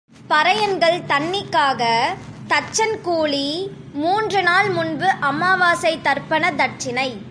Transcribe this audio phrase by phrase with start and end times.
[0.29, 1.81] பறையன்கள் தண்ணிக்காக...
[2.47, 3.71] தச்சன் கூலி...
[3.93, 7.11] மூன்று நாள் முன்பு அமாவாசை தர்ப்பண தட்சினை.